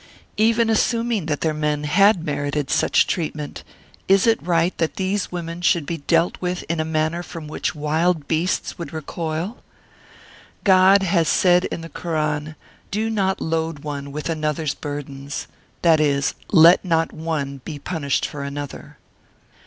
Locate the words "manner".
6.83-7.21